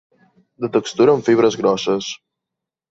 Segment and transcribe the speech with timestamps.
[0.65, 2.11] De textura en fibres grosses.